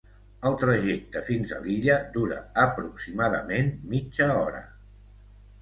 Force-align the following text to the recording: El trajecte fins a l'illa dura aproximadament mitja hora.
El 0.49 0.53
trajecte 0.61 1.21
fins 1.27 1.51
a 1.57 1.59
l'illa 1.65 1.97
dura 2.17 2.39
aproximadament 2.63 3.71
mitja 3.93 4.31
hora. 4.39 4.65